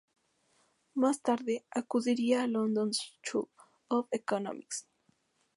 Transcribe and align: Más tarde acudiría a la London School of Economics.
Más 0.95 1.21
tarde 1.21 1.63
acudiría 1.69 2.41
a 2.41 2.47
la 2.47 2.53
London 2.53 2.91
School 2.91 3.49
of 3.89 4.07
Economics. 4.09 4.87